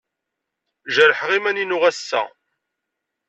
Jerḥeɣ 0.95 1.29
iman-inu 1.37 1.77
ass-a. 1.89 2.21